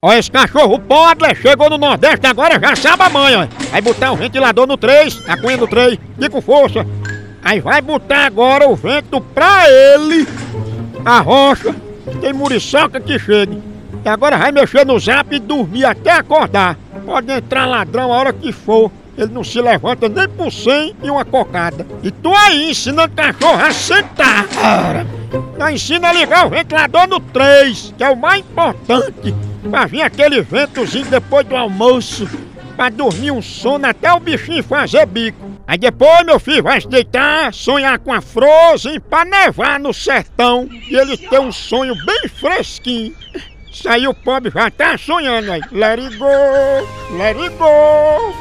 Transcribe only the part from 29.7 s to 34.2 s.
vir aquele ventozinho depois do almoço. Pra dormir um sono até o